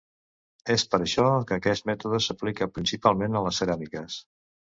És 0.75 0.85
per 0.93 0.99
això 1.05 1.25
que 1.51 1.57
aquest 1.61 1.85
mètode 1.89 2.21
s'aplica 2.29 2.69
principalment 2.79 3.37
a 3.37 3.45
les 3.51 3.61
ceràmiques. 3.63 4.19